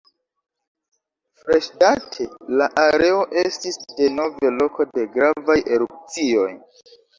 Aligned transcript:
Freŝdate, 1.41 2.25
la 2.61 2.69
areo 2.85 3.21
estis 3.43 3.79
denove 4.01 4.53
loko 4.57 4.89
de 4.97 5.07
gravaj 5.21 5.61
erupcioj. 5.79 6.51